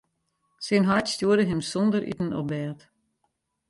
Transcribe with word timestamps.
Syn 0.65 0.87
heit 0.89 1.07
stjoerde 1.13 1.45
him 1.47 1.61
sonder 1.71 2.03
iten 2.11 2.29
op 2.39 2.45
bêd. 2.51 2.79